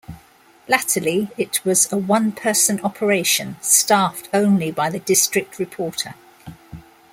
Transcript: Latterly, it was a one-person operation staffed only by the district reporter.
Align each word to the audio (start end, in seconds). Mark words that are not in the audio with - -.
Latterly, 0.67 1.29
it 1.37 1.63
was 1.63 1.93
a 1.93 1.97
one-person 1.99 2.79
operation 2.81 3.57
staffed 3.61 4.29
only 4.33 4.71
by 4.71 4.89
the 4.89 4.97
district 4.97 5.59
reporter. 5.59 6.15